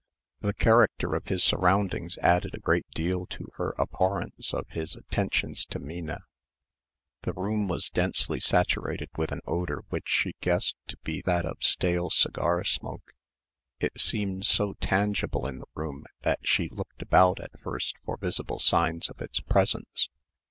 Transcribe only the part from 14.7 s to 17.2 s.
tangible in the room that she looked